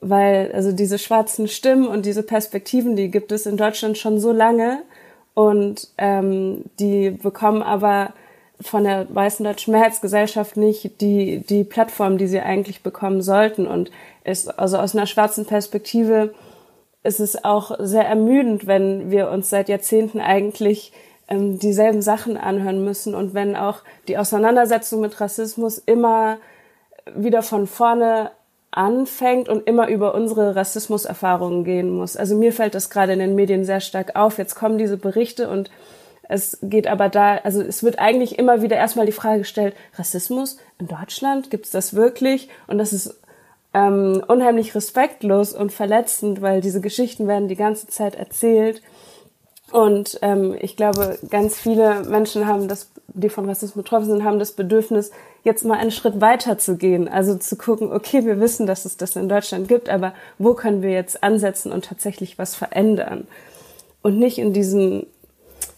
weil 0.00 0.52
also 0.52 0.72
diese 0.72 0.98
schwarzen 0.98 1.48
Stimmen 1.48 1.86
und 1.86 2.06
diese 2.06 2.22
Perspektiven, 2.22 2.96
die 2.96 3.10
gibt 3.10 3.32
es 3.32 3.46
in 3.46 3.56
Deutschland 3.56 3.98
schon 3.98 4.18
so 4.18 4.32
lange 4.32 4.82
und 5.34 5.88
ähm, 5.98 6.64
die 6.78 7.10
bekommen 7.10 7.62
aber 7.62 8.12
von 8.60 8.84
der 8.84 9.12
weißen 9.12 9.44
deutschen 9.44 9.72
Mehrheitsgesellschaft 9.72 10.56
nicht 10.56 11.00
die 11.00 11.40
die 11.40 11.64
Plattform, 11.64 12.18
die 12.18 12.28
sie 12.28 12.40
eigentlich 12.40 12.82
bekommen 12.82 13.20
sollten 13.20 13.66
und 13.66 13.90
ist 14.24 14.58
also 14.58 14.78
aus 14.78 14.94
einer 14.94 15.06
schwarzen 15.06 15.44
Perspektive 15.44 16.34
ist 17.04 17.20
es 17.20 17.44
auch 17.44 17.76
sehr 17.78 18.06
ermüdend, 18.06 18.66
wenn 18.66 19.10
wir 19.10 19.30
uns 19.30 19.50
seit 19.50 19.68
Jahrzehnten 19.68 20.20
eigentlich 20.20 20.92
ähm, 21.28 21.58
dieselben 21.58 22.02
Sachen 22.02 22.36
anhören 22.36 22.84
müssen 22.84 23.14
und 23.14 23.34
wenn 23.34 23.56
auch 23.56 23.78
die 24.08 24.18
Auseinandersetzung 24.18 25.00
mit 25.00 25.20
Rassismus 25.20 25.78
immer 25.78 26.38
wieder 27.14 27.42
von 27.42 27.66
vorne 27.66 28.30
anfängt 28.70 29.48
und 29.48 29.66
immer 29.68 29.88
über 29.88 30.14
unsere 30.14 30.56
Rassismuserfahrungen 30.56 31.64
gehen 31.64 31.90
muss. 31.90 32.16
Also 32.16 32.34
mir 32.34 32.52
fällt 32.52 32.74
das 32.74 32.90
gerade 32.90 33.12
in 33.12 33.20
den 33.20 33.34
Medien 33.34 33.64
sehr 33.64 33.80
stark 33.80 34.16
auf. 34.16 34.38
Jetzt 34.38 34.56
kommen 34.56 34.78
diese 34.78 34.96
Berichte 34.96 35.48
und 35.48 35.70
es 36.28 36.58
geht 36.62 36.86
aber 36.86 37.08
da, 37.10 37.36
also 37.36 37.60
es 37.60 37.82
wird 37.82 37.98
eigentlich 37.98 38.38
immer 38.38 38.62
wieder 38.62 38.76
erstmal 38.76 39.06
die 39.06 39.12
Frage 39.12 39.40
gestellt, 39.40 39.74
Rassismus 39.96 40.58
in 40.78 40.88
Deutschland, 40.88 41.50
gibt 41.50 41.66
es 41.66 41.70
das 41.70 41.94
wirklich? 41.94 42.48
Und 42.66 42.78
das 42.78 42.92
ist 42.92 43.20
ähm, 43.74 44.22
unheimlich 44.26 44.74
respektlos 44.74 45.52
und 45.52 45.72
verletzend, 45.72 46.40
weil 46.40 46.60
diese 46.60 46.80
Geschichten 46.80 47.26
werden 47.26 47.48
die 47.48 47.56
ganze 47.56 47.88
Zeit 47.88 48.14
erzählt. 48.14 48.82
Und 49.72 50.18
ähm, 50.22 50.56
ich 50.60 50.76
glaube, 50.76 51.18
ganz 51.30 51.56
viele 51.58 52.04
Menschen 52.04 52.46
haben 52.46 52.68
das, 52.68 52.90
die 53.08 53.28
von 53.28 53.46
Rassismus 53.46 53.84
betroffen 53.84 54.06
sind, 54.06 54.24
haben 54.24 54.38
das 54.38 54.52
Bedürfnis, 54.52 55.10
jetzt 55.42 55.64
mal 55.64 55.78
einen 55.78 55.90
Schritt 55.90 56.20
weiter 56.20 56.58
zu 56.58 56.76
gehen. 56.76 57.08
Also 57.08 57.36
zu 57.36 57.56
gucken, 57.56 57.92
okay, 57.92 58.24
wir 58.24 58.40
wissen, 58.40 58.66
dass 58.66 58.84
es 58.84 58.96
das 58.96 59.16
in 59.16 59.28
Deutschland 59.28 59.66
gibt, 59.66 59.88
aber 59.88 60.14
wo 60.38 60.54
können 60.54 60.82
wir 60.82 60.90
jetzt 60.90 61.24
ansetzen 61.24 61.72
und 61.72 61.84
tatsächlich 61.84 62.38
was 62.38 62.54
verändern? 62.54 63.26
Und 64.02 64.18
nicht 64.18 64.38
in 64.38 64.52
diesen 64.52 65.06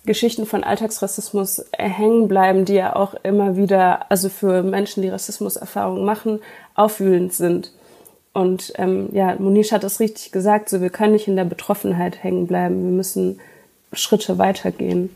Geschichten 0.04 0.46
von 0.46 0.64
Alltagsrassismus 0.64 1.64
hängen 1.76 2.28
bleiben, 2.28 2.64
die 2.64 2.74
ja 2.74 2.94
auch 2.94 3.14
immer 3.22 3.56
wieder, 3.56 4.10
also 4.10 4.28
für 4.28 4.62
Menschen, 4.62 5.02
die 5.02 5.08
Rassismuserfahrungen 5.08 6.04
machen, 6.04 6.40
aufwühlend 6.74 7.32
sind. 7.32 7.72
Und 8.36 8.74
ähm, 8.76 9.08
ja, 9.12 9.34
Monish 9.38 9.72
hat 9.72 9.82
es 9.82 9.98
richtig 9.98 10.30
gesagt, 10.30 10.68
so 10.68 10.82
wir 10.82 10.90
können 10.90 11.14
nicht 11.14 11.26
in 11.26 11.36
der 11.36 11.46
Betroffenheit 11.46 12.22
hängen 12.22 12.46
bleiben, 12.46 12.84
wir 12.84 12.90
müssen 12.90 13.40
Schritte 13.94 14.36
weitergehen. 14.36 15.08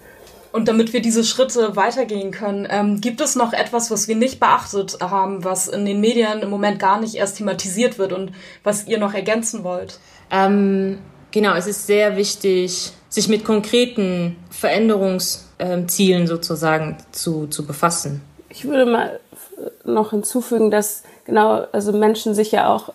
Und 0.52 0.68
damit 0.68 0.94
wir 0.94 1.02
diese 1.02 1.22
Schritte 1.22 1.76
weitergehen 1.76 2.30
können, 2.30 2.66
ähm, 2.70 3.02
gibt 3.02 3.20
es 3.20 3.36
noch 3.36 3.52
etwas, 3.52 3.90
was 3.90 4.08
wir 4.08 4.16
nicht 4.16 4.40
beachtet 4.40 4.96
haben, 5.02 5.44
was 5.44 5.68
in 5.68 5.84
den 5.84 6.00
Medien 6.00 6.40
im 6.40 6.48
Moment 6.48 6.78
gar 6.78 6.98
nicht 6.98 7.16
erst 7.16 7.36
thematisiert 7.36 7.98
wird 7.98 8.14
und 8.14 8.32
was 8.64 8.86
ihr 8.86 8.98
noch 8.98 9.12
ergänzen 9.12 9.64
wollt? 9.64 9.98
Ähm, 10.30 10.96
genau, 11.30 11.54
es 11.56 11.66
ist 11.66 11.86
sehr 11.86 12.16
wichtig, 12.16 12.92
sich 13.10 13.28
mit 13.28 13.44
konkreten 13.44 14.36
Veränderungszielen 14.48 16.26
sozusagen 16.26 16.96
zu, 17.12 17.48
zu 17.48 17.66
befassen. 17.66 18.22
Ich 18.48 18.64
würde 18.64 18.90
mal 18.90 19.20
noch 19.84 20.10
hinzufügen, 20.10 20.70
dass 20.70 21.02
genau, 21.24 21.64
also 21.72 21.92
Menschen 21.92 22.34
sich 22.34 22.52
ja 22.52 22.74
auch 22.74 22.92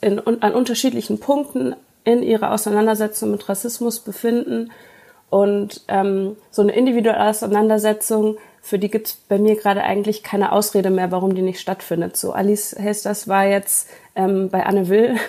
in, 0.00 0.20
an 0.20 0.54
unterschiedlichen 0.54 1.20
Punkten 1.20 1.74
in 2.04 2.22
ihrer 2.22 2.52
Auseinandersetzung 2.52 3.30
mit 3.32 3.48
Rassismus 3.48 4.00
befinden. 4.00 4.70
Und 5.28 5.82
ähm, 5.88 6.36
so 6.50 6.62
eine 6.62 6.74
individuelle 6.74 7.28
Auseinandersetzung, 7.28 8.38
für 8.66 8.80
die 8.80 8.90
gibt 8.90 9.06
es 9.06 9.14
bei 9.14 9.38
mir 9.38 9.54
gerade 9.54 9.84
eigentlich 9.84 10.24
keine 10.24 10.50
Ausrede 10.50 10.90
mehr, 10.90 11.12
warum 11.12 11.36
die 11.36 11.42
nicht 11.42 11.60
stattfindet. 11.60 12.16
So 12.16 12.32
Alice 12.32 12.74
Hesters 12.76 13.28
war 13.28 13.46
jetzt 13.46 13.88
ähm, 14.16 14.48
bei 14.50 14.66
Anne 14.66 14.88
Will. 14.88 15.16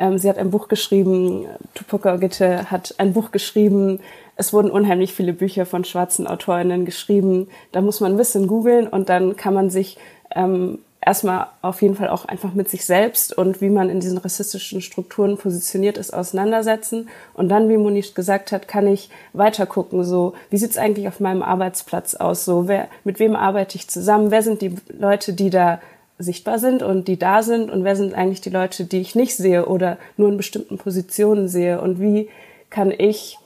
Ähm, 0.00 0.16
sie 0.16 0.28
hat 0.28 0.38
ein 0.38 0.52
Buch 0.52 0.68
geschrieben, 0.68 1.46
Tupoka 1.74 2.18
Gitte 2.18 2.70
hat 2.70 2.94
ein 2.98 3.14
Buch 3.14 3.32
geschrieben. 3.32 3.98
Es 4.36 4.52
wurden 4.52 4.70
unheimlich 4.70 5.12
viele 5.12 5.32
Bücher 5.32 5.66
von 5.66 5.82
schwarzen 5.82 6.28
Autorinnen 6.28 6.84
geschrieben. 6.84 7.48
Da 7.72 7.80
muss 7.80 7.98
man 7.98 8.12
ein 8.12 8.16
bisschen 8.16 8.46
googeln 8.46 8.86
und 8.86 9.08
dann 9.08 9.36
kann 9.36 9.54
man 9.54 9.70
sich 9.70 9.98
ähm, 10.36 10.78
erstmal 11.08 11.46
auf 11.62 11.80
jeden 11.80 11.94
Fall 11.94 12.10
auch 12.10 12.26
einfach 12.26 12.52
mit 12.52 12.68
sich 12.68 12.84
selbst 12.84 13.32
und 13.32 13.62
wie 13.62 13.70
man 13.70 13.88
in 13.88 13.98
diesen 13.98 14.18
rassistischen 14.18 14.82
Strukturen 14.82 15.38
positioniert 15.38 15.96
ist, 15.96 16.12
auseinandersetzen. 16.12 17.08
Und 17.32 17.48
dann, 17.48 17.70
wie 17.70 17.78
Monish 17.78 18.12
gesagt 18.12 18.52
hat, 18.52 18.68
kann 18.68 18.86
ich 18.86 19.08
weiter 19.32 19.64
gucken, 19.64 20.04
so, 20.04 20.34
wie 20.50 20.58
sieht's 20.58 20.76
eigentlich 20.76 21.08
auf 21.08 21.18
meinem 21.18 21.42
Arbeitsplatz 21.42 22.14
aus? 22.14 22.44
So, 22.44 22.68
wer, 22.68 22.88
mit 23.04 23.20
wem 23.20 23.36
arbeite 23.36 23.76
ich 23.76 23.88
zusammen? 23.88 24.30
Wer 24.30 24.42
sind 24.42 24.60
die 24.60 24.76
Leute, 24.98 25.32
die 25.32 25.48
da 25.48 25.80
sichtbar 26.18 26.58
sind 26.58 26.82
und 26.82 27.08
die 27.08 27.18
da 27.18 27.42
sind? 27.42 27.70
Und 27.70 27.84
wer 27.84 27.96
sind 27.96 28.12
eigentlich 28.12 28.42
die 28.42 28.50
Leute, 28.50 28.84
die 28.84 29.00
ich 29.00 29.14
nicht 29.14 29.34
sehe 29.34 29.64
oder 29.64 29.96
nur 30.18 30.28
in 30.28 30.36
bestimmten 30.36 30.76
Positionen 30.76 31.48
sehe? 31.48 31.80
Und 31.80 32.02
wie 32.02 32.28
kann 32.68 32.90
ich 32.90 33.38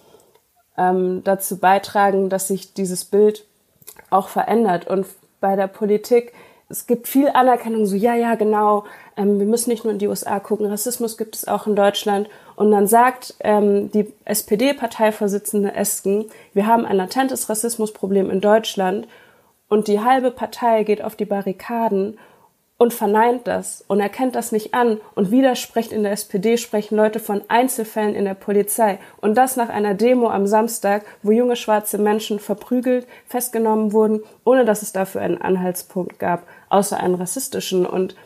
ähm, 0.76 1.20
dazu 1.22 1.58
beitragen, 1.58 2.28
dass 2.28 2.48
sich 2.48 2.74
dieses 2.74 3.04
Bild 3.04 3.46
auch 4.10 4.26
verändert? 4.26 4.88
Und 4.88 5.06
bei 5.40 5.54
der 5.54 5.68
Politik, 5.68 6.32
es 6.72 6.86
gibt 6.86 7.06
viel 7.06 7.28
Anerkennung, 7.28 7.84
so 7.84 7.94
ja, 7.94 8.14
ja, 8.14 8.34
genau, 8.34 8.84
ähm, 9.16 9.38
wir 9.38 9.46
müssen 9.46 9.70
nicht 9.70 9.84
nur 9.84 9.92
in 9.92 9.98
die 9.98 10.08
USA 10.08 10.40
gucken, 10.40 10.66
Rassismus 10.66 11.18
gibt 11.18 11.36
es 11.36 11.46
auch 11.46 11.66
in 11.66 11.76
Deutschland. 11.76 12.28
Und 12.56 12.70
dann 12.70 12.86
sagt 12.86 13.34
ähm, 13.40 13.90
die 13.92 14.12
SPD-Parteivorsitzende 14.24 15.74
Esken, 15.74 16.26
wir 16.54 16.66
haben 16.66 16.86
ein 16.86 16.96
latentes 16.96 17.48
Rassismusproblem 17.48 18.30
in 18.30 18.40
Deutschland 18.40 19.06
und 19.68 19.86
die 19.86 20.00
halbe 20.00 20.30
Partei 20.30 20.82
geht 20.84 21.02
auf 21.02 21.14
die 21.14 21.24
Barrikaden 21.24 22.18
und 22.82 22.92
verneint 22.92 23.46
das 23.46 23.84
und 23.86 24.00
erkennt 24.00 24.34
das 24.34 24.50
nicht 24.50 24.74
an 24.74 25.00
und 25.14 25.30
widerspricht 25.30 25.92
in 25.92 26.02
der 26.02 26.10
SPD, 26.10 26.56
sprechen 26.56 26.96
Leute 26.96 27.20
von 27.20 27.40
Einzelfällen 27.46 28.16
in 28.16 28.24
der 28.24 28.34
Polizei. 28.34 28.98
Und 29.20 29.36
das 29.36 29.54
nach 29.54 29.68
einer 29.68 29.94
Demo 29.94 30.28
am 30.28 30.48
Samstag, 30.48 31.04
wo 31.22 31.30
junge 31.30 31.54
schwarze 31.54 31.96
Menschen 31.98 32.40
verprügelt, 32.40 33.06
festgenommen 33.24 33.92
wurden, 33.92 34.24
ohne 34.42 34.64
dass 34.64 34.82
es 34.82 34.90
dafür 34.90 35.20
einen 35.20 35.40
Anhaltspunkt 35.40 36.18
gab, 36.18 36.42
außer 36.70 36.98
einen 36.98 37.14
rassistischen. 37.14 37.86
Und 37.86 38.16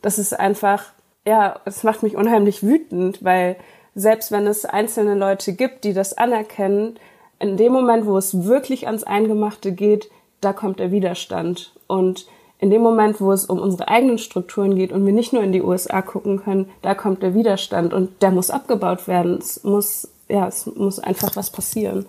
das 0.00 0.18
ist 0.18 0.32
einfach, 0.32 0.94
ja, 1.26 1.60
es 1.66 1.82
macht 1.82 2.02
mich 2.02 2.16
unheimlich 2.16 2.62
wütend, 2.62 3.22
weil 3.22 3.56
selbst 3.94 4.32
wenn 4.32 4.46
es 4.46 4.64
einzelne 4.64 5.14
Leute 5.14 5.52
gibt, 5.52 5.84
die 5.84 5.92
das 5.92 6.16
anerkennen, 6.16 6.98
in 7.38 7.58
dem 7.58 7.70
Moment, 7.70 8.06
wo 8.06 8.16
es 8.16 8.46
wirklich 8.46 8.86
ans 8.86 9.04
Eingemachte 9.04 9.72
geht, 9.72 10.08
da 10.40 10.54
kommt 10.54 10.80
der 10.80 10.90
Widerstand. 10.90 11.74
Und 11.86 12.26
in 12.58 12.70
dem 12.70 12.80
Moment, 12.82 13.20
wo 13.20 13.32
es 13.32 13.44
um 13.44 13.58
unsere 13.58 13.88
eigenen 13.88 14.18
Strukturen 14.18 14.76
geht 14.76 14.92
und 14.92 15.04
wir 15.04 15.12
nicht 15.12 15.32
nur 15.32 15.42
in 15.42 15.52
die 15.52 15.62
USA 15.62 16.00
gucken 16.00 16.42
können, 16.42 16.70
da 16.82 16.94
kommt 16.94 17.22
der 17.22 17.34
Widerstand 17.34 17.92
und 17.92 18.22
der 18.22 18.30
muss 18.30 18.50
abgebaut 18.50 19.06
werden. 19.08 19.38
Es 19.38 19.62
muss, 19.62 20.08
ja, 20.28 20.48
es 20.48 20.66
muss 20.66 20.98
einfach 20.98 21.36
was 21.36 21.50
passieren. 21.50 22.06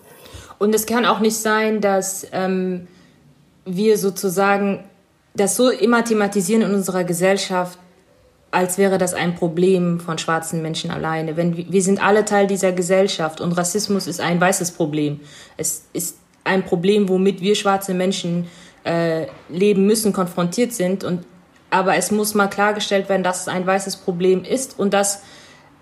Und 0.58 0.74
es 0.74 0.86
kann 0.86 1.06
auch 1.06 1.20
nicht 1.20 1.38
sein, 1.38 1.82
dass 1.82 2.26
ähm, 2.32 2.88
wir 3.66 3.98
sozusagen 3.98 4.84
das 5.36 5.56
so 5.56 5.70
immer 5.70 6.04
thematisieren 6.04 6.64
in 6.64 6.74
unserer 6.74 7.04
Gesellschaft, 7.04 7.78
als 8.50 8.78
wäre 8.78 8.98
das 8.98 9.14
ein 9.14 9.36
Problem 9.36 10.00
von 10.00 10.18
schwarzen 10.18 10.62
Menschen 10.62 10.90
alleine. 10.90 11.36
Wenn 11.36 11.58
wir 11.58 11.82
sind 11.82 12.02
alle 12.04 12.24
Teil 12.26 12.48
dieser 12.48 12.72
Gesellschaft 12.72 13.42
und 13.42 13.52
Rassismus 13.52 14.08
ist 14.08 14.22
ein 14.22 14.40
weißes 14.40 14.72
Problem. 14.72 15.20
Es 15.58 15.86
ist 15.94 16.18
ein 16.46 16.64
Problem, 16.64 17.10
womit 17.10 17.42
wir 17.42 17.56
schwarze 17.56 17.94
Menschen 17.94 18.48
äh, 18.84 19.28
leben 19.50 19.86
müssen, 19.86 20.14
konfrontiert 20.14 20.74
sind. 20.74 21.04
Und, 21.04 21.26
aber 21.70 21.96
es 21.96 22.12
muss 22.12 22.34
mal 22.34 22.48
klargestellt 22.48 23.10
werden, 23.10 23.24
dass 23.24 23.42
es 23.42 23.48
ein 23.48 23.66
weißes 23.66 23.98
Problem 23.98 24.44
ist 24.44 24.80
und 24.80 24.94
dass 24.94 25.22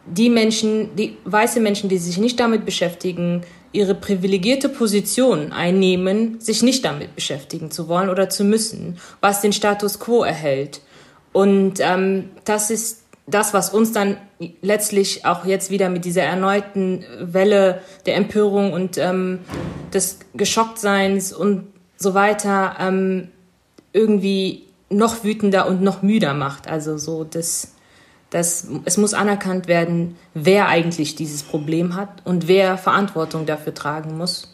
die 0.05 0.29
Menschen, 0.29 0.95
die 0.95 1.17
weiße 1.25 1.59
Menschen, 1.59 1.89
die 1.89 1.97
sich 1.97 2.17
nicht 2.17 2.39
damit 2.39 2.65
beschäftigen, 2.65 3.41
ihre 3.71 3.95
privilegierte 3.95 4.69
Position 4.69 5.51
einnehmen, 5.51 6.39
sich 6.39 6.63
nicht 6.63 6.85
damit 6.85 7.15
beschäftigen 7.15 7.71
zu 7.71 7.87
wollen 7.87 8.09
oder 8.09 8.29
zu 8.29 8.43
müssen, 8.43 8.97
was 9.19 9.41
den 9.41 9.51
Status 9.51 9.99
quo 9.99 10.23
erhält. 10.23 10.81
Und 11.33 11.79
ähm, 11.81 12.29
das 12.45 12.71
ist 12.71 13.03
das, 13.27 13.53
was 13.53 13.71
uns 13.71 13.91
dann 13.91 14.17
letztlich 14.61 15.25
auch 15.25 15.45
jetzt 15.45 15.71
wieder 15.71 15.89
mit 15.89 16.05
dieser 16.05 16.23
erneuten 16.23 17.03
Welle 17.19 17.81
der 18.05 18.15
Empörung 18.15 18.71
und 18.71 18.97
ähm, 18.97 19.39
des 19.93 20.19
Geschocktseins 20.35 21.33
und 21.33 21.67
so 21.97 22.13
weiter 22.13 22.75
ähm, 22.79 23.29
irgendwie 23.93 24.63
noch 24.89 25.23
wütender 25.23 25.67
und 25.67 25.81
noch 25.81 26.01
müder 26.01 26.33
macht. 26.33 26.67
Also 26.67 26.97
so, 26.97 27.23
das, 27.23 27.73
das, 28.29 28.67
es 28.85 28.97
muss 28.97 29.13
anerkannt 29.13 29.67
werden, 29.67 30.15
wer 30.33 30.67
eigentlich 30.67 31.15
dieses 31.15 31.43
Problem 31.43 31.95
hat 31.95 32.09
und 32.25 32.47
wer 32.47 32.77
Verantwortung 32.77 33.45
dafür 33.45 33.73
tragen 33.73 34.17
muss 34.17 34.53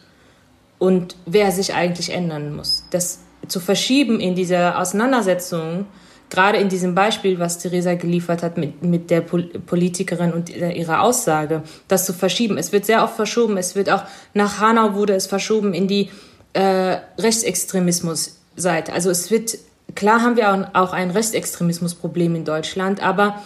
und 0.78 1.16
wer 1.26 1.52
sich 1.52 1.74
eigentlich 1.74 2.10
ändern 2.10 2.54
muss. 2.54 2.84
Das 2.90 3.20
zu 3.48 3.60
verschieben 3.60 4.20
in 4.20 4.34
dieser 4.34 4.78
Auseinandersetzung, 4.78 5.86
gerade 6.30 6.58
in 6.58 6.68
diesem 6.68 6.94
Beispiel, 6.94 7.38
was 7.38 7.58
Theresa 7.58 7.94
geliefert 7.94 8.42
hat 8.42 8.56
mit, 8.56 8.82
mit 8.82 9.10
der 9.10 9.20
Politikerin 9.20 10.32
und 10.32 10.48
ihrer 10.48 11.02
Aussage, 11.02 11.62
das 11.88 12.06
zu 12.06 12.12
verschieben. 12.12 12.56
Es 12.56 12.72
wird 12.72 12.86
sehr 12.86 13.04
oft 13.04 13.16
verschoben. 13.16 13.58
Es 13.58 13.74
wird 13.76 13.90
auch 13.90 14.04
nach 14.32 14.60
Hanau 14.60 14.94
wurde 14.94 15.14
es 15.14 15.26
verschoben 15.26 15.74
in 15.74 15.88
die 15.88 16.08
äh, 16.52 16.98
Rechtsextremismus 17.18 18.40
seid. 18.56 18.90
Also 18.90 19.10
es 19.10 19.30
wird, 19.30 19.58
klar 19.94 20.22
haben 20.22 20.36
wir 20.36 20.70
auch 20.74 20.92
ein 20.92 21.10
Rechtsextremismusproblem 21.10 22.34
in 22.34 22.44
Deutschland, 22.44 23.02
aber 23.02 23.42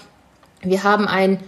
wir 0.63 0.83
haben 0.83 1.07
ein 1.07 1.41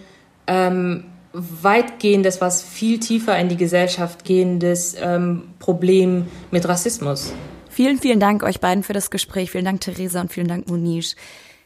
ähm, 0.47 1.05
weitgehendes, 1.33 2.41
was 2.41 2.62
viel 2.62 2.99
tiefer 2.99 3.38
in 3.38 3.49
die 3.49 3.57
Gesellschaft 3.57 4.25
gehendes 4.25 4.97
ähm, 5.00 5.50
Problem 5.59 6.27
mit 6.50 6.67
Rassismus. 6.67 7.33
Vielen, 7.69 7.99
vielen 7.99 8.19
Dank 8.19 8.43
euch 8.43 8.61
beiden 8.61 8.83
für 8.83 8.93
das 8.93 9.11
Gespräch. 9.11 9.50
Vielen 9.50 9.65
Dank, 9.65 9.81
Theresa, 9.81 10.21
und 10.21 10.33
vielen 10.33 10.49
Dank, 10.49 10.69
Munish. 10.69 11.15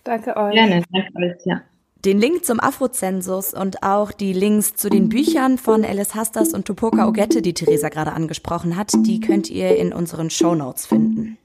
Danke 0.04 0.36
euch. 0.36 0.52
Gerne, 0.52 0.82
danke 0.90 1.16
euch, 1.16 1.46
ja. 1.46 1.62
Den 2.04 2.18
Link 2.18 2.44
zum 2.44 2.58
Afrozensus 2.58 3.54
und 3.54 3.84
auch 3.84 4.10
die 4.10 4.32
Links 4.32 4.74
zu 4.74 4.90
den 4.90 5.08
Büchern 5.08 5.56
von 5.56 5.84
Alice 5.84 6.16
Hastas 6.16 6.52
und 6.52 6.64
Tupoka 6.64 7.06
Ogette, 7.06 7.42
die 7.42 7.54
Theresa 7.54 7.90
gerade 7.90 8.12
angesprochen 8.12 8.76
hat, 8.76 8.92
die 9.06 9.20
könnt 9.20 9.48
ihr 9.48 9.76
in 9.76 9.92
unseren 9.92 10.28
Show 10.28 10.56
Notes 10.56 10.84
finden. 10.84 11.38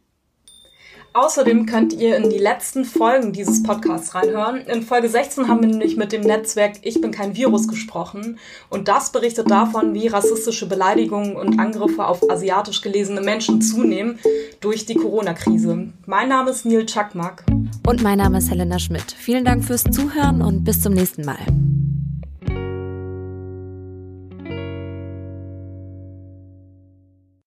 Außerdem 1.17 1.65
könnt 1.65 1.93
ihr 1.93 2.15
in 2.15 2.29
die 2.29 2.37
letzten 2.37 2.85
Folgen 2.85 3.33
dieses 3.33 3.63
Podcasts 3.63 4.13
reinhören. 4.13 4.57
In 4.67 4.83
Folge 4.83 5.09
16 5.09 5.47
haben 5.47 5.61
wir 5.61 5.67
nämlich 5.67 5.97
mit 5.97 6.11
dem 6.11 6.21
Netzwerk 6.21 6.73
Ich 6.83 7.01
bin 7.01 7.09
kein 7.09 7.35
Virus 7.35 7.67
gesprochen. 7.67 8.37
Und 8.69 8.87
das 8.87 9.11
berichtet 9.11 9.49
davon, 9.49 9.95
wie 9.95 10.09
rassistische 10.09 10.69
Beleidigungen 10.69 11.35
und 11.35 11.59
Angriffe 11.59 12.05
auf 12.05 12.29
asiatisch 12.29 12.83
gelesene 12.83 13.21
Menschen 13.21 13.63
zunehmen 13.63 14.19
durch 14.59 14.85
die 14.85 14.93
Corona-Krise. 14.93 15.87
Mein 16.05 16.29
Name 16.29 16.51
ist 16.51 16.67
Neil 16.67 16.85
Chakmak. 16.85 17.43
Und 17.87 18.03
mein 18.03 18.19
Name 18.19 18.37
ist 18.37 18.51
Helena 18.51 18.77
Schmidt. 18.77 19.11
Vielen 19.11 19.43
Dank 19.43 19.65
fürs 19.65 19.85
Zuhören 19.85 20.43
und 20.43 20.65
bis 20.65 20.83
zum 20.83 20.93
nächsten 20.93 21.25
Mal. 21.25 21.39